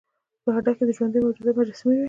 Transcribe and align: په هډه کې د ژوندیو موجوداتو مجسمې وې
په 0.43 0.49
هډه 0.55 0.71
کې 0.77 0.83
د 0.85 0.91
ژوندیو 0.97 1.25
موجوداتو 1.25 1.59
مجسمې 1.59 1.93
وې 1.93 1.99